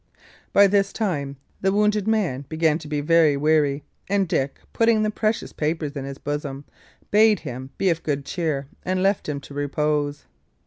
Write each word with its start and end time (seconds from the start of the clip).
By 0.51 0.65
this 0.65 0.91
time 0.91 1.37
the 1.61 1.71
wounded 1.71 2.07
man 2.07 2.45
began 2.49 2.79
to 2.79 2.87
be 2.87 3.01
very 3.01 3.37
weary; 3.37 3.83
and 4.09 4.27
Dick, 4.27 4.59
putting 4.73 5.03
the 5.03 5.11
precious 5.11 5.53
papers 5.53 5.91
in 5.95 6.05
his 6.05 6.17
bosom, 6.17 6.65
bade 7.11 7.41
him 7.41 7.69
be 7.77 7.91
of 7.91 8.01
good 8.01 8.25
cheer, 8.25 8.65
and 8.83 9.03
left 9.03 9.29
him 9.29 9.39
to 9.41 9.53
repose. 9.53 10.25